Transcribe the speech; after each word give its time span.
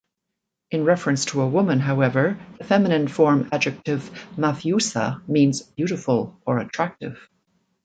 In 0.71 0.83
reference 0.83 1.25
to 1.25 1.43
a 1.43 1.47
woman, 1.47 1.79
however, 1.79 2.39
the 2.57 2.63
feminine-form 2.63 3.49
adjective 3.51 4.09
"mafiusa" 4.35 5.21
means 5.29 5.61
'beautiful' 5.61 6.41
or 6.43 6.57
'attractive'. 6.57 7.19